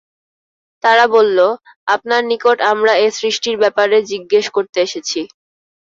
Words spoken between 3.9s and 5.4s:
জিজ্ঞেস করতে এসেছি।